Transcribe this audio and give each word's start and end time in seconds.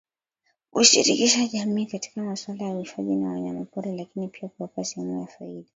Kuishirikisha 0.71 1.47
jamii 1.47 1.85
katika 1.85 2.21
masuala 2.23 2.63
ya 2.65 2.75
uhifadhi 2.75 3.17
wa 3.17 3.29
wanyamapori 3.29 3.97
lakini 3.97 4.27
pia 4.27 4.49
kuwapa 4.49 4.83
sehemu 4.85 5.21
ya 5.21 5.27
faida 5.27 5.67